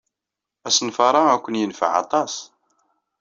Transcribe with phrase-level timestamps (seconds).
[0.67, 2.33] Asafar-a ad ken-yenfeɛ aṭas.